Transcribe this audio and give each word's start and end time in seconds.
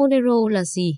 Monero 0.00 0.48
là 0.48 0.64
gì? 0.64 0.92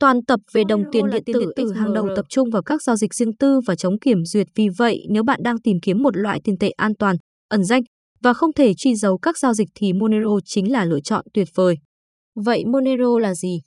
Toàn 0.00 0.24
tập 0.24 0.40
về 0.52 0.62
đồng 0.68 0.84
tiền 0.92 1.04
điện 1.12 1.22
tử, 1.26 1.52
tử 1.56 1.72
hàng 1.72 1.94
đầu 1.94 2.08
tập 2.16 2.26
trung 2.28 2.50
vào 2.50 2.62
các 2.62 2.82
giao 2.82 2.96
dịch 2.96 3.14
riêng 3.14 3.36
tư 3.36 3.60
và 3.66 3.74
chống 3.74 3.98
kiểm 3.98 4.24
duyệt. 4.24 4.46
Vì 4.54 4.68
vậy, 4.78 5.06
nếu 5.10 5.22
bạn 5.22 5.40
đang 5.42 5.60
tìm 5.60 5.76
kiếm 5.82 6.02
một 6.02 6.16
loại 6.16 6.40
tiền 6.44 6.58
tệ 6.58 6.70
an 6.70 6.92
toàn, 6.98 7.16
ẩn 7.48 7.64
danh 7.64 7.82
và 8.22 8.32
không 8.32 8.52
thể 8.52 8.74
truy 8.74 8.94
dấu 8.94 9.18
các 9.18 9.38
giao 9.38 9.54
dịch 9.54 9.68
thì 9.74 9.92
Monero 9.92 10.38
chính 10.44 10.72
là 10.72 10.84
lựa 10.84 11.00
chọn 11.00 11.24
tuyệt 11.34 11.48
vời. 11.54 11.76
Vậy 12.44 12.64
Monero 12.64 13.18
là 13.18 13.34
gì? 13.34 13.60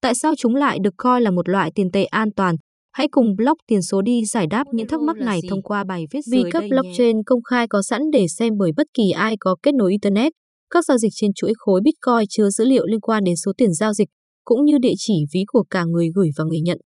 Tại 0.00 0.14
sao 0.14 0.34
chúng 0.38 0.54
lại 0.54 0.78
được 0.82 0.94
coi 0.96 1.20
là 1.20 1.30
một 1.30 1.48
loại 1.48 1.70
tiền 1.74 1.90
tệ 1.92 2.04
an 2.04 2.28
toàn? 2.36 2.56
Hãy 2.92 3.08
cùng 3.10 3.36
block 3.36 3.58
tiền 3.66 3.82
số 3.82 4.02
đi 4.02 4.24
giải 4.24 4.46
đáp 4.46 4.64
những 4.72 4.88
thắc 4.88 5.00
mắc 5.00 5.16
này 5.16 5.40
thông 5.50 5.62
qua 5.62 5.84
bài 5.84 6.04
viết 6.10 6.20
Vì 6.32 6.42
các 6.50 6.64
blockchain 6.70 7.16
nhé. 7.16 7.22
công 7.26 7.42
khai 7.42 7.68
có 7.68 7.82
sẵn 7.82 8.02
để 8.12 8.26
xem 8.38 8.52
bởi 8.58 8.70
bất 8.76 8.86
kỳ 8.94 9.10
ai 9.10 9.36
có 9.40 9.56
kết 9.62 9.74
nối 9.74 9.90
Internet, 9.90 10.32
các 10.70 10.84
giao 10.84 10.98
dịch 10.98 11.12
trên 11.14 11.30
chuỗi 11.34 11.52
khối 11.56 11.80
Bitcoin 11.84 12.26
chứa 12.28 12.50
dữ 12.50 12.64
liệu 12.64 12.86
liên 12.86 13.00
quan 13.00 13.24
đến 13.24 13.34
số 13.44 13.52
tiền 13.58 13.72
giao 13.72 13.94
dịch, 13.94 14.08
cũng 14.46 14.64
như 14.64 14.78
địa 14.78 14.94
chỉ 14.98 15.14
ví 15.32 15.44
của 15.46 15.64
cả 15.70 15.84
người 15.84 16.08
gửi 16.14 16.30
và 16.36 16.44
người 16.44 16.60
nhận. 16.60 16.78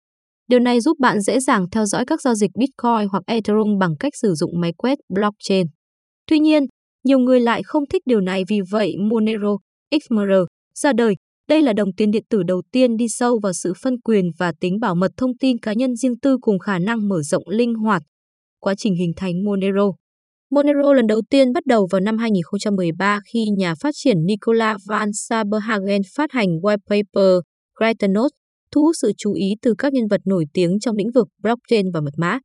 Điều 0.47 0.59
này 0.59 0.81
giúp 0.81 0.99
bạn 0.99 1.21
dễ 1.21 1.39
dàng 1.39 1.69
theo 1.71 1.85
dõi 1.85 2.05
các 2.07 2.21
giao 2.21 2.35
dịch 2.35 2.51
Bitcoin 2.59 3.07
hoặc 3.11 3.23
Ethereum 3.27 3.77
bằng 3.79 3.95
cách 3.99 4.13
sử 4.15 4.33
dụng 4.33 4.59
máy 4.59 4.73
quét 4.77 4.99
blockchain. 5.09 5.67
Tuy 6.27 6.39
nhiên, 6.39 6.65
nhiều 7.03 7.19
người 7.19 7.39
lại 7.39 7.63
không 7.63 7.83
thích 7.91 8.01
điều 8.05 8.21
này 8.21 8.43
vì 8.47 8.59
vậy 8.71 8.95
Monero, 9.09 9.57
XMR, 10.01 10.31
ra 10.75 10.93
đời. 10.93 11.15
Đây 11.49 11.61
là 11.61 11.73
đồng 11.73 11.93
tiền 11.97 12.11
điện 12.11 12.23
tử 12.29 12.43
đầu 12.43 12.61
tiên 12.71 12.97
đi 12.97 13.07
sâu 13.09 13.39
vào 13.43 13.53
sự 13.53 13.73
phân 13.81 14.01
quyền 14.01 14.25
và 14.37 14.53
tính 14.59 14.79
bảo 14.79 14.95
mật 14.95 15.11
thông 15.17 15.37
tin 15.37 15.57
cá 15.57 15.73
nhân 15.73 15.95
riêng 15.95 16.19
tư 16.19 16.37
cùng 16.41 16.59
khả 16.59 16.79
năng 16.79 17.09
mở 17.09 17.21
rộng 17.21 17.43
linh 17.49 17.73
hoạt. 17.73 18.01
Quá 18.59 18.75
trình 18.77 18.95
hình 18.95 19.11
thành 19.15 19.43
Monero 19.45 19.91
Monero 20.51 20.93
lần 20.93 21.07
đầu 21.07 21.21
tiên 21.29 21.53
bắt 21.53 21.65
đầu 21.65 21.87
vào 21.91 22.01
năm 22.01 22.17
2013 22.17 23.19
khi 23.33 23.45
nhà 23.57 23.75
phát 23.75 23.91
triển 23.93 24.25
Nicola 24.25 24.77
van 24.87 25.09
Saberhagen 25.13 26.01
phát 26.15 26.31
hành 26.31 26.47
white 26.47 26.77
paper 26.89 27.39
Kryptonotes, 27.79 28.35
thu 28.71 28.81
hút 28.81 28.95
sự 29.01 29.11
chú 29.17 29.33
ý 29.33 29.53
từ 29.61 29.73
các 29.77 29.93
nhân 29.93 30.07
vật 30.07 30.21
nổi 30.25 30.45
tiếng 30.53 30.79
trong 30.79 30.95
lĩnh 30.95 31.11
vực 31.11 31.27
blockchain 31.43 31.91
và 31.93 32.01
mật 32.01 32.13
mã. 32.17 32.39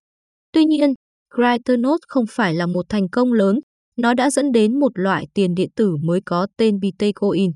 Tuy 0.52 0.64
nhiên, 0.64 0.94
Kryptonotes 1.34 2.04
không 2.08 2.24
phải 2.30 2.54
là 2.54 2.66
một 2.66 2.86
thành 2.88 3.08
công 3.08 3.32
lớn, 3.32 3.60
nó 3.98 4.14
đã 4.14 4.30
dẫn 4.30 4.52
đến 4.52 4.78
một 4.78 4.92
loại 4.94 5.26
tiền 5.34 5.54
điện 5.54 5.70
tử 5.76 5.96
mới 6.02 6.20
có 6.26 6.46
tên 6.56 6.80
Bitcoin. 6.80 7.50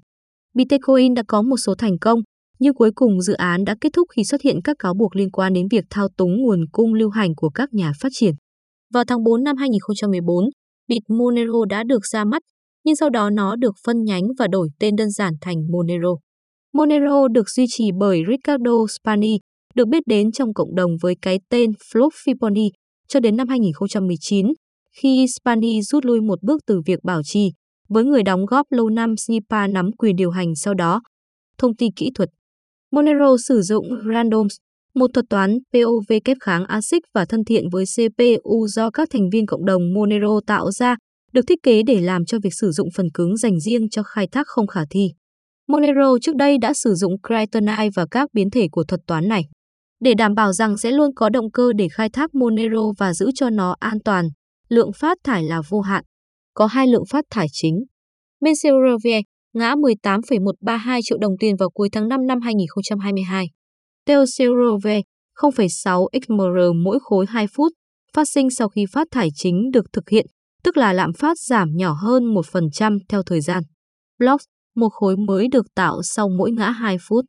Bitcoin 0.55 1.15
đã 1.15 1.23
có 1.29 1.43
một 1.43 1.57
số 1.57 1.75
thành 1.79 1.99
công, 1.99 2.21
nhưng 2.59 2.75
cuối 2.75 2.91
cùng 2.95 3.21
dự 3.21 3.33
án 3.33 3.65
đã 3.65 3.75
kết 3.81 3.93
thúc 3.93 4.09
khi 4.17 4.25
xuất 4.25 4.43
hiện 4.43 4.61
các 4.65 4.77
cáo 4.79 4.95
buộc 4.95 5.17
liên 5.17 5.31
quan 5.31 5.53
đến 5.53 5.67
việc 5.71 5.85
thao 5.91 6.09
túng 6.17 6.43
nguồn 6.43 6.65
cung 6.73 6.95
lưu 6.95 7.11
hành 7.11 7.35
của 7.35 7.51
các 7.51 7.75
nhà 7.75 7.93
phát 8.01 8.09
triển. 8.13 8.35
Vào 8.95 9.05
tháng 9.05 9.25
4 9.25 9.45
năm 9.45 9.57
2014, 9.57 10.45
Bitmonero 10.89 11.65
đã 11.69 11.85
được 11.85 12.07
ra 12.07 12.25
mắt, 12.25 12.43
nhưng 12.85 12.97
sau 12.97 13.11
đó 13.11 13.31
nó 13.31 13.57
được 13.57 13.75
phân 13.85 14.05
nhánh 14.05 14.23
và 14.39 14.47
đổi 14.47 14.69
tên 14.79 14.97
đơn 14.97 15.11
giản 15.11 15.35
thành 15.41 15.57
Monero. 15.73 16.15
Monero 16.73 17.29
được 17.29 17.51
duy 17.51 17.65
trì 17.69 17.91
bởi 17.99 18.23
Ricardo 18.29 18.73
Spani, 18.89 19.39
được 19.75 19.89
biết 19.89 20.03
đến 20.07 20.33
trong 20.33 20.55
cộng 20.55 20.75
đồng 20.75 20.91
với 21.03 21.15
cái 21.23 21.41
tên 21.49 21.71
Fluffy 21.71 22.71
cho 23.09 23.21
đến 23.21 23.37
năm 23.37 23.49
2019, 23.49 24.47
khi 24.93 25.27
Spani 25.29 25.83
rút 25.83 26.05
lui 26.05 26.21
một 26.21 26.43
bước 26.43 26.61
từ 26.67 26.81
việc 26.87 26.99
bảo 27.05 27.23
trì, 27.25 27.51
với 27.89 28.05
người 28.05 28.23
đóng 28.23 28.47
góp 28.47 28.67
lâu 28.71 28.89
năm 28.89 29.17
Snipa 29.17 29.67
nắm 29.67 29.91
quyền 29.99 30.17
điều 30.17 30.31
hành 30.31 30.55
sau 30.57 30.75
đó. 30.75 31.01
Thông 31.59 31.77
tin 31.77 31.93
kỹ 31.93 32.11
thuật 32.15 32.29
Monero 32.93 33.37
sử 33.37 33.63
dụng 33.63 33.87
Randoms, 34.15 34.57
một 34.95 35.11
thuật 35.15 35.27
toán 35.31 35.59
POV 35.73 36.13
kép 36.25 36.37
kháng 36.41 36.65
ASIC 36.65 37.03
và 37.15 37.25
thân 37.25 37.45
thiện 37.45 37.65
với 37.73 37.85
CPU 37.97 38.67
do 38.67 38.91
các 38.91 39.09
thành 39.11 39.31
viên 39.33 39.47
cộng 39.47 39.65
đồng 39.65 39.83
Monero 39.95 40.41
tạo 40.47 40.71
ra, 40.71 40.97
được 41.33 41.43
thiết 41.49 41.63
kế 41.63 41.83
để 41.83 42.01
làm 42.01 42.25
cho 42.25 42.39
việc 42.43 42.55
sử 42.55 42.71
dụng 42.71 42.89
phần 42.97 43.07
cứng 43.15 43.37
dành 43.37 43.61
riêng 43.61 43.89
cho 43.91 44.03
khai 44.03 44.27
thác 44.33 44.47
không 44.47 44.67
khả 44.67 44.81
thi. 44.91 45.09
Monero 45.69 46.19
trước 46.23 46.37
đây 46.37 46.59
đã 46.59 46.75
sử 46.75 46.95
dụng 46.95 47.13
Kryptonite 47.23 47.89
và 47.95 48.07
các 48.11 48.29
biến 48.33 48.51
thể 48.51 48.69
của 48.73 48.85
thuật 48.85 49.01
toán 49.07 49.29
này. 49.29 49.43
Để 50.01 50.15
đảm 50.15 50.35
bảo 50.35 50.53
rằng 50.53 50.77
sẽ 50.77 50.91
luôn 50.91 51.11
có 51.17 51.29
động 51.29 51.51
cơ 51.51 51.73
để 51.77 51.89
khai 51.93 52.09
thác 52.09 52.35
Monero 52.35 52.93
và 52.99 53.15
giữ 53.15 53.31
cho 53.35 53.51
nó 53.51 53.75
an 53.79 53.99
toàn, 54.05 54.29
lượng 54.69 54.91
phát 54.93 55.19
thải 55.25 55.45
là 55.45 55.63
vô 55.69 55.81
hạn. 55.81 56.05
Có 56.55 56.67
hai 56.67 56.87
lượng 56.87 57.05
phát 57.11 57.25
thải 57.31 57.47
chính. 57.53 57.85
Menserovie 58.41 59.21
ngã 59.55 59.75
18,132 59.75 61.01
triệu 61.05 61.19
đồng 61.19 61.33
tiền 61.41 61.57
vào 61.57 61.71
cuối 61.71 61.89
tháng 61.93 62.09
5 62.09 62.27
năm 62.27 62.41
2022. 62.41 63.47
Teoserovie 64.07 65.01
0,6 65.37 66.07
XMR 66.13 66.77
mỗi 66.85 66.99
khối 67.03 67.27
2 67.29 67.47
phút 67.57 67.73
phát 68.15 68.29
sinh 68.29 68.51
sau 68.51 68.69
khi 68.69 68.85
phát 68.93 69.09
thải 69.11 69.29
chính 69.35 69.71
được 69.73 69.93
thực 69.93 70.09
hiện, 70.09 70.27
tức 70.63 70.77
là 70.77 70.93
lạm 70.93 71.13
phát 71.13 71.39
giảm 71.39 71.69
nhỏ 71.77 71.93
hơn 71.93 72.35
1% 72.35 72.99
theo 73.09 73.23
thời 73.23 73.41
gian. 73.41 73.63
Blocks, 74.19 74.45
một 74.79 74.89
khối 74.89 75.17
mới 75.17 75.49
được 75.49 75.67
tạo 75.75 76.03
sau 76.03 76.29
mỗi 76.29 76.51
ngã 76.51 76.71
2 76.71 76.97
phút. 77.09 77.25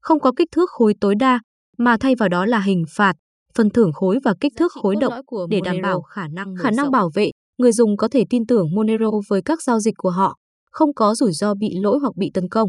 Không 0.00 0.20
có 0.20 0.32
kích 0.36 0.48
thước 0.52 0.70
khối 0.70 0.94
tối 1.00 1.14
đa, 1.14 1.40
mà 1.78 1.96
thay 2.00 2.14
vào 2.14 2.28
đó 2.28 2.46
là 2.46 2.60
hình 2.60 2.84
phạt, 2.96 3.16
phần 3.54 3.70
thưởng 3.70 3.92
khối 3.92 4.18
và 4.24 4.34
kích 4.40 4.52
thước 4.56 4.72
khối 4.82 4.96
động 5.00 5.12
để 5.50 5.60
đảm 5.64 5.76
bảo 5.82 6.02
khả 6.02 6.28
năng 6.28 6.54
khả 6.58 6.70
năng 6.70 6.90
bảo 6.90 7.10
vệ. 7.14 7.30
Người 7.58 7.72
dùng 7.72 7.96
có 7.96 8.08
thể 8.08 8.24
tin 8.30 8.46
tưởng 8.46 8.66
Monero 8.74 9.10
với 9.28 9.42
các 9.42 9.62
giao 9.62 9.80
dịch 9.80 9.94
của 9.96 10.10
họ, 10.10 10.36
không 10.70 10.94
có 10.94 11.14
rủi 11.14 11.32
ro 11.32 11.54
bị 11.54 11.68
lỗi 11.82 11.98
hoặc 11.98 12.16
bị 12.16 12.30
tấn 12.34 12.48
công. 12.48 12.68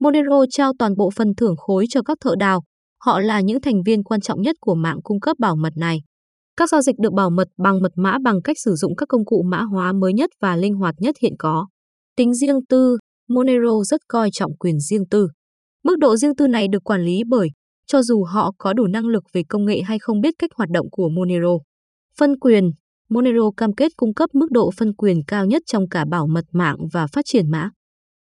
Monero 0.00 0.44
trao 0.50 0.72
toàn 0.78 0.96
bộ 0.96 1.10
phần 1.16 1.34
thưởng 1.34 1.56
khối 1.56 1.86
cho 1.88 2.02
các 2.02 2.18
thợ 2.20 2.34
đào. 2.38 2.62
Họ 3.04 3.20
là 3.20 3.40
những 3.40 3.60
thành 3.60 3.82
viên 3.86 4.02
quan 4.02 4.20
trọng 4.20 4.42
nhất 4.42 4.56
của 4.60 4.74
mạng 4.74 4.98
cung 5.04 5.20
cấp 5.20 5.36
bảo 5.38 5.56
mật 5.56 5.72
này. 5.76 6.00
Các 6.56 6.70
giao 6.70 6.82
dịch 6.82 6.98
được 6.98 7.12
bảo 7.12 7.30
mật 7.30 7.48
bằng 7.58 7.82
mật 7.82 7.92
mã 7.96 8.18
bằng 8.24 8.42
cách 8.44 8.56
sử 8.64 8.74
dụng 8.74 8.96
các 8.96 9.08
công 9.08 9.24
cụ 9.24 9.42
mã 9.42 9.62
hóa 9.62 9.92
mới 9.92 10.12
nhất 10.12 10.30
và 10.40 10.56
linh 10.56 10.74
hoạt 10.74 10.94
nhất 10.98 11.14
hiện 11.22 11.32
có. 11.38 11.66
Tính 12.16 12.34
riêng 12.34 12.58
tư, 12.68 12.98
Monero 13.28 13.82
rất 13.84 14.00
coi 14.08 14.30
trọng 14.32 14.56
quyền 14.56 14.80
riêng 14.80 15.04
tư. 15.10 15.28
Mức 15.84 15.98
độ 15.98 16.16
riêng 16.16 16.36
tư 16.36 16.46
này 16.46 16.68
được 16.68 16.84
quản 16.84 17.02
lý 17.02 17.22
bởi 17.28 17.48
cho 17.86 18.02
dù 18.02 18.24
họ 18.24 18.52
có 18.58 18.72
đủ 18.72 18.86
năng 18.86 19.06
lực 19.06 19.24
về 19.32 19.42
công 19.48 19.64
nghệ 19.64 19.82
hay 19.82 19.98
không 19.98 20.20
biết 20.20 20.34
cách 20.38 20.50
hoạt 20.56 20.70
động 20.70 20.86
của 20.90 21.08
Monero. 21.08 21.58
Phân 22.18 22.38
quyền 22.38 22.70
Monero 23.08 23.50
cam 23.56 23.72
kết 23.72 23.92
cung 23.96 24.14
cấp 24.14 24.30
mức 24.32 24.50
độ 24.50 24.70
phân 24.76 24.94
quyền 24.94 25.24
cao 25.26 25.46
nhất 25.46 25.62
trong 25.66 25.88
cả 25.88 26.04
bảo 26.10 26.26
mật 26.26 26.44
mạng 26.52 26.76
và 26.92 27.06
phát 27.06 27.24
triển 27.24 27.50
mã. 27.50 27.70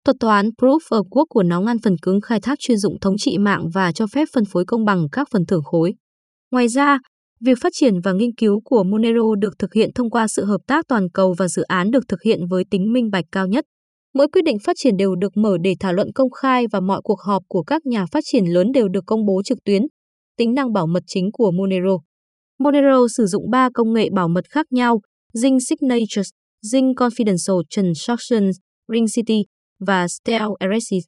Thuật 0.05 0.17
toán 0.21 0.49
Proof 0.59 0.79
of 0.91 1.05
Work 1.09 1.27
của 1.29 1.43
nó 1.43 1.61
ngăn 1.61 1.77
phần 1.79 1.97
cứng 2.03 2.21
khai 2.21 2.41
thác 2.41 2.59
chuyên 2.59 2.79
dụng 2.79 3.01
thống 3.01 3.15
trị 3.19 3.39
mạng 3.39 3.69
và 3.75 3.93
cho 3.93 4.07
phép 4.07 4.29
phân 4.35 4.45
phối 4.45 4.65
công 4.67 4.85
bằng 4.85 5.07
các 5.13 5.29
phần 5.33 5.47
thưởng 5.47 5.63
khối. 5.65 5.95
Ngoài 6.51 6.69
ra, 6.69 6.99
việc 7.41 7.59
phát 7.63 7.73
triển 7.77 8.01
và 8.01 8.13
nghiên 8.13 8.35
cứu 8.35 8.61
của 8.65 8.85
Monero 8.85 9.35
được 9.39 9.59
thực 9.59 9.75
hiện 9.75 9.91
thông 9.95 10.11
qua 10.11 10.29
sự 10.29 10.45
hợp 10.45 10.61
tác 10.67 10.85
toàn 10.89 11.11
cầu 11.11 11.35
và 11.39 11.49
dự 11.49 11.63
án 11.63 11.91
được 11.91 12.05
thực 12.09 12.23
hiện 12.23 12.47
với 12.51 12.65
tính 12.71 12.93
minh 12.93 13.11
bạch 13.11 13.25
cao 13.33 13.47
nhất. 13.47 13.65
Mỗi 14.15 14.29
quyết 14.29 14.43
định 14.45 14.59
phát 14.59 14.77
triển 14.77 14.97
đều 14.97 15.15
được 15.15 15.37
mở 15.37 15.57
để 15.65 15.75
thảo 15.81 15.93
luận 15.93 16.13
công 16.15 16.31
khai 16.31 16.67
và 16.73 16.81
mọi 16.81 17.01
cuộc 17.05 17.21
họp 17.21 17.43
của 17.49 17.63
các 17.63 17.87
nhà 17.87 18.07
phát 18.13 18.21
triển 18.25 18.45
lớn 18.45 18.73
đều 18.73 18.89
được 18.89 19.05
công 19.07 19.27
bố 19.27 19.43
trực 19.43 19.59
tuyến. 19.65 19.83
Tính 20.37 20.55
năng 20.55 20.73
bảo 20.73 20.87
mật 20.87 21.03
chính 21.07 21.33
của 21.33 21.51
Monero 21.51 21.99
Monero 22.59 23.09
sử 23.17 23.27
dụng 23.27 23.51
3 23.51 23.69
công 23.75 23.93
nghệ 23.93 24.09
bảo 24.15 24.29
mật 24.29 24.45
khác 24.51 24.67
nhau, 24.71 25.01
Ring 25.33 25.59
Signatures, 25.61 26.29
Ring 26.63 26.93
Confidential 26.93 27.63
Transactions, 27.71 28.57
Ring 28.93 29.07
City 29.15 29.43
và 29.81 30.09
Stealth 30.09 30.53
Addresses. 30.59 31.05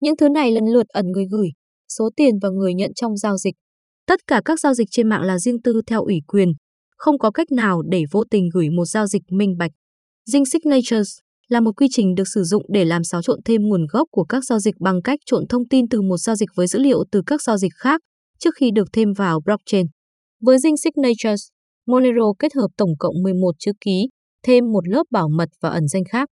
Những 0.00 0.16
thứ 0.16 0.28
này 0.28 0.52
lần 0.52 0.64
lượt 0.64 0.88
ẩn 0.88 1.06
người 1.06 1.24
gửi, 1.30 1.48
số 1.88 2.10
tiền 2.16 2.34
và 2.42 2.48
người 2.48 2.74
nhận 2.74 2.94
trong 2.94 3.16
giao 3.16 3.36
dịch. 3.36 3.54
Tất 4.06 4.20
cả 4.26 4.42
các 4.44 4.60
giao 4.60 4.74
dịch 4.74 4.88
trên 4.90 5.08
mạng 5.08 5.22
là 5.22 5.38
riêng 5.38 5.62
tư 5.62 5.80
theo 5.86 6.02
ủy 6.02 6.20
quyền, 6.26 6.52
không 6.96 7.18
có 7.18 7.30
cách 7.30 7.52
nào 7.52 7.82
để 7.82 8.04
vô 8.10 8.24
tình 8.30 8.48
gửi 8.54 8.70
một 8.70 8.84
giao 8.84 9.06
dịch 9.06 9.22
minh 9.30 9.56
bạch. 9.58 9.70
Ring 10.26 10.44
Signatures 10.46 11.23
là 11.48 11.60
một 11.60 11.72
quy 11.76 11.86
trình 11.90 12.14
được 12.14 12.28
sử 12.34 12.42
dụng 12.42 12.62
để 12.68 12.84
làm 12.84 13.04
xáo 13.04 13.22
trộn 13.22 13.40
thêm 13.44 13.62
nguồn 13.62 13.86
gốc 13.90 14.08
của 14.10 14.24
các 14.24 14.44
giao 14.44 14.58
dịch 14.58 14.74
bằng 14.80 15.02
cách 15.02 15.18
trộn 15.26 15.46
thông 15.48 15.68
tin 15.68 15.88
từ 15.88 16.02
một 16.02 16.16
giao 16.16 16.36
dịch 16.36 16.48
với 16.54 16.66
dữ 16.66 16.78
liệu 16.78 17.04
từ 17.12 17.22
các 17.26 17.42
giao 17.42 17.56
dịch 17.56 17.72
khác 17.78 18.00
trước 18.38 18.54
khi 18.56 18.70
được 18.74 18.88
thêm 18.92 19.12
vào 19.12 19.40
blockchain. 19.44 19.86
Với 20.40 20.58
Ring 20.58 20.76
Signatures, 20.76 21.42
Monero 21.86 22.32
kết 22.38 22.54
hợp 22.54 22.68
tổng 22.76 22.90
cộng 22.98 23.22
11 23.22 23.52
chữ 23.58 23.72
ký, 23.80 24.08
thêm 24.46 24.64
một 24.72 24.88
lớp 24.88 25.02
bảo 25.10 25.28
mật 25.28 25.48
và 25.60 25.70
ẩn 25.70 25.88
danh 25.88 26.04
khác. 26.10 26.28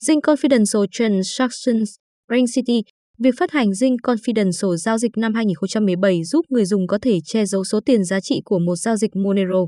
Dinh 0.00 0.20
Confidential 0.20 0.86
Transactions 0.92 1.90
Ring 2.30 2.46
City 2.54 2.82
Việc 3.18 3.34
phát 3.38 3.50
hành 3.50 3.74
dinh 3.74 3.96
Confidential 3.96 4.76
giao 4.76 4.98
dịch 4.98 5.16
năm 5.16 5.34
2017 5.34 6.24
giúp 6.24 6.46
người 6.48 6.64
dùng 6.64 6.86
có 6.86 6.98
thể 7.02 7.18
che 7.24 7.46
giấu 7.46 7.64
số 7.64 7.80
tiền 7.86 8.04
giá 8.04 8.20
trị 8.20 8.40
của 8.44 8.58
một 8.58 8.76
giao 8.76 8.96
dịch 8.96 9.16
Monero. 9.16 9.66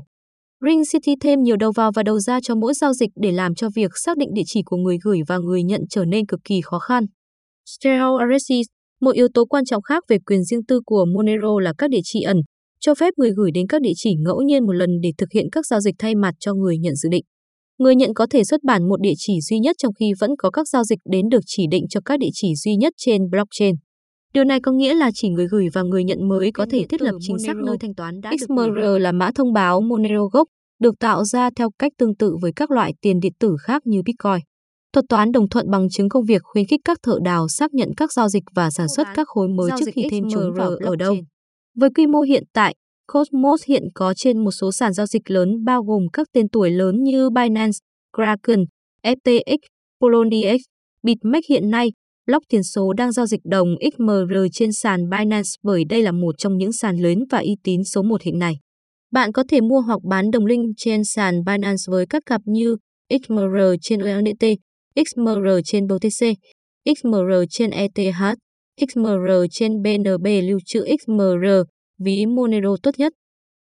Ring 0.61 0.81
City 0.91 1.15
thêm 1.21 1.43
nhiều 1.43 1.55
đầu 1.55 1.71
vào 1.75 1.91
và 1.95 2.03
đầu 2.03 2.19
ra 2.19 2.39
cho 2.43 2.55
mỗi 2.55 2.73
giao 2.73 2.93
dịch 2.93 3.09
để 3.15 3.31
làm 3.31 3.55
cho 3.55 3.69
việc 3.75 3.91
xác 3.95 4.17
định 4.17 4.29
địa 4.33 4.41
chỉ 4.45 4.61
của 4.65 4.77
người 4.77 4.97
gửi 5.03 5.19
và 5.27 5.37
người 5.37 5.63
nhận 5.63 5.81
trở 5.89 6.05
nên 6.05 6.25
cực 6.25 6.39
kỳ 6.43 6.61
khó 6.61 6.79
khăn. 6.79 7.05
Stereo 7.65 8.17
Một 9.01 9.15
yếu 9.15 9.27
tố 9.33 9.45
quan 9.45 9.65
trọng 9.65 9.81
khác 9.81 10.03
về 10.07 10.17
quyền 10.25 10.43
riêng 10.43 10.65
tư 10.67 10.81
của 10.85 11.05
Monero 11.15 11.59
là 11.59 11.73
các 11.77 11.89
địa 11.89 11.99
chỉ 12.03 12.21
ẩn, 12.21 12.37
cho 12.79 12.95
phép 12.95 13.13
người 13.17 13.31
gửi 13.37 13.51
đến 13.53 13.67
các 13.67 13.81
địa 13.81 13.93
chỉ 13.95 14.15
ngẫu 14.15 14.41
nhiên 14.41 14.65
một 14.65 14.73
lần 14.73 14.89
để 15.01 15.11
thực 15.17 15.31
hiện 15.33 15.45
các 15.51 15.65
giao 15.65 15.81
dịch 15.81 15.95
thay 15.99 16.15
mặt 16.15 16.33
cho 16.39 16.53
người 16.53 16.77
nhận 16.77 16.95
dự 16.95 17.09
định. 17.09 17.23
Người 17.77 17.95
nhận 17.95 18.13
có 18.13 18.27
thể 18.29 18.43
xuất 18.43 18.63
bản 18.63 18.89
một 18.89 19.01
địa 19.01 19.13
chỉ 19.17 19.41
duy 19.41 19.59
nhất 19.59 19.75
trong 19.79 19.93
khi 19.93 20.11
vẫn 20.19 20.31
có 20.37 20.51
các 20.51 20.67
giao 20.67 20.83
dịch 20.83 20.99
đến 21.11 21.29
được 21.29 21.41
chỉ 21.45 21.63
định 21.71 21.85
cho 21.89 21.99
các 22.05 22.19
địa 22.19 22.29
chỉ 22.33 22.55
duy 22.55 22.75
nhất 22.75 22.93
trên 22.97 23.29
blockchain. 23.29 23.75
Điều 24.35 24.43
này 24.43 24.59
có 24.59 24.71
nghĩa 24.71 24.93
là 24.93 25.11
chỉ 25.13 25.29
người 25.29 25.47
gửi 25.47 25.67
và 25.73 25.81
người 25.81 26.03
nhận 26.03 26.27
mới 26.27 26.51
có 26.51 26.65
thể 26.71 26.85
thiết 26.89 27.01
lập 27.01 27.15
chính 27.19 27.39
xác 27.39 27.55
nơi 27.55 27.77
thanh 27.79 27.95
toán 27.95 28.21
đã 28.21 28.31
XMR 28.39 28.85
là 28.99 29.11
mã 29.11 29.31
thông 29.35 29.53
báo 29.53 29.81
Monero 29.81 30.25
gốc, 30.25 30.47
được 30.79 30.99
tạo 30.99 31.23
ra 31.23 31.49
theo 31.55 31.69
cách 31.79 31.91
tương 31.97 32.15
tự 32.15 32.35
với 32.41 32.51
các 32.55 32.71
loại 32.71 32.93
tiền 33.01 33.19
điện 33.19 33.33
tử 33.39 33.55
khác 33.61 33.81
như 33.85 34.01
Bitcoin. 34.05 34.39
Thuật 34.93 35.05
toán 35.09 35.31
đồng 35.31 35.49
thuận 35.49 35.71
bằng 35.71 35.89
chứng 35.89 36.09
công 36.09 36.25
việc 36.25 36.41
khuyến 36.43 36.65
khích 36.65 36.79
các 36.83 36.97
thợ 37.03 37.19
đào 37.23 37.47
xác 37.47 37.73
nhận 37.73 37.89
các 37.97 38.13
giao 38.13 38.29
dịch 38.29 38.43
và 38.55 38.71
sản 38.71 38.87
xuất 38.95 39.07
các 39.15 39.27
khối 39.27 39.47
mới 39.47 39.71
trước 39.79 39.85
khi 39.93 40.07
thêm 40.11 40.23
chúng 40.31 40.53
vào 40.53 40.69
ở 40.69 40.95
đâu. 40.95 41.15
Với 41.75 41.89
quy 41.95 42.07
mô 42.07 42.21
hiện 42.21 42.43
tại, 42.53 42.75
Cosmos 43.13 43.65
hiện 43.67 43.83
có 43.93 44.13
trên 44.13 44.43
một 44.43 44.51
số 44.51 44.71
sàn 44.71 44.93
giao 44.93 45.05
dịch 45.05 45.31
lớn 45.31 45.63
bao 45.65 45.83
gồm 45.83 46.03
các 46.13 46.27
tên 46.33 46.49
tuổi 46.49 46.71
lớn 46.71 47.03
như 47.03 47.29
Binance, 47.29 47.77
Kraken, 48.17 48.65
FTX, 49.03 49.57
Poloniex, 50.01 50.61
BitMEX 51.03 51.43
hiện 51.49 51.69
nay, 51.69 51.89
block 52.27 52.47
tiền 52.49 52.63
số 52.63 52.93
đang 52.93 53.11
giao 53.11 53.25
dịch 53.25 53.41
đồng 53.43 53.67
XMR 53.95 54.35
trên 54.53 54.71
sàn 54.71 55.09
Binance 55.09 55.49
bởi 55.63 55.83
đây 55.89 56.01
là 56.01 56.11
một 56.11 56.35
trong 56.37 56.57
những 56.57 56.71
sàn 56.71 56.97
lớn 56.97 57.23
và 57.29 57.37
uy 57.39 57.55
tín 57.63 57.83
số 57.83 58.01
1 58.01 58.21
hiện 58.21 58.39
nay. 58.39 58.53
Bạn 59.11 59.31
có 59.31 59.43
thể 59.49 59.61
mua 59.61 59.81
hoặc 59.81 59.99
bán 60.03 60.31
đồng 60.31 60.45
link 60.45 60.65
trên 60.77 61.03
sàn 61.03 61.43
Binance 61.45 61.83
với 61.87 62.05
các 62.09 62.23
cặp 62.25 62.41
như 62.45 62.77
XMR 63.09 63.57
trên 63.81 63.99
USDT, 63.99 64.45
XMR 64.95 65.47
trên 65.65 65.87
BTC, 65.87 66.25
XMR 66.97 67.33
trên 67.49 67.69
ETH, 67.69 68.35
XMR 68.89 69.31
trên 69.51 69.81
BNB 69.81 70.27
lưu 70.43 70.59
trữ 70.65 70.85
XMR, 71.01 71.45
ví 72.03 72.25
Monero 72.25 72.75
tốt 72.83 72.91
nhất. 72.97 73.13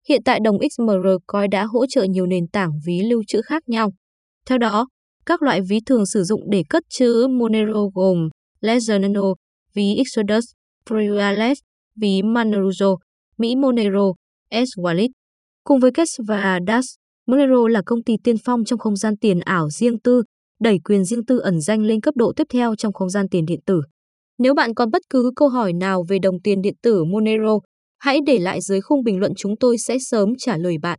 Hiện 0.08 0.22
tại 0.24 0.40
đồng 0.40 0.58
XMR 0.70 1.06
Coin 1.26 1.50
đã 1.50 1.64
hỗ 1.64 1.86
trợ 1.86 2.02
nhiều 2.02 2.26
nền 2.26 2.48
tảng 2.48 2.70
ví 2.86 3.00
lưu 3.00 3.22
trữ 3.26 3.42
khác 3.42 3.68
nhau. 3.68 3.92
Theo 4.46 4.58
đó, 4.58 4.88
các 5.26 5.42
loại 5.42 5.60
ví 5.68 5.80
thường 5.86 6.06
sử 6.06 6.22
dụng 6.22 6.50
để 6.50 6.62
cất 6.68 6.82
trữ 6.88 7.26
Monero 7.28 7.86
gồm 7.94 8.28
Ledger 8.62 9.00
Nano, 9.00 9.34
ví 9.74 9.94
Exodus, 9.96 10.44
Priales, 10.86 11.58
ví 11.96 12.22
Monero, 12.22 12.96
Mỹ 13.38 13.56
Monero, 13.56 14.12
S-Wallet. 14.50 15.08
Cùng 15.64 15.80
với 15.80 15.90
Kes 15.94 16.08
và 16.28 16.58
Dash, 16.66 16.88
Monero 17.26 17.68
là 17.68 17.82
công 17.86 18.02
ty 18.02 18.14
tiên 18.24 18.36
phong 18.44 18.64
trong 18.64 18.78
không 18.78 18.96
gian 18.96 19.16
tiền 19.16 19.40
ảo 19.40 19.70
riêng 19.70 20.00
tư, 20.00 20.22
đẩy 20.60 20.78
quyền 20.84 21.04
riêng 21.04 21.24
tư 21.26 21.38
ẩn 21.38 21.60
danh 21.60 21.82
lên 21.82 22.00
cấp 22.00 22.16
độ 22.16 22.32
tiếp 22.36 22.46
theo 22.52 22.76
trong 22.76 22.92
không 22.92 23.10
gian 23.10 23.28
tiền 23.28 23.44
điện 23.44 23.60
tử. 23.66 23.80
Nếu 24.38 24.54
bạn 24.54 24.74
còn 24.74 24.90
bất 24.90 25.02
cứ 25.10 25.30
câu 25.36 25.48
hỏi 25.48 25.72
nào 25.72 26.04
về 26.08 26.18
đồng 26.22 26.40
tiền 26.44 26.62
điện 26.62 26.74
tử 26.82 27.04
Monero, 27.04 27.58
hãy 27.98 28.18
để 28.26 28.38
lại 28.38 28.60
dưới 28.60 28.80
khung 28.80 29.04
bình 29.04 29.18
luận 29.18 29.32
chúng 29.36 29.56
tôi 29.60 29.78
sẽ 29.78 29.98
sớm 29.98 30.28
trả 30.38 30.56
lời 30.56 30.76
bạn. 30.82 30.98